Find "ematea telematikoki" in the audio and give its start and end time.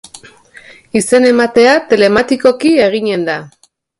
1.33-2.75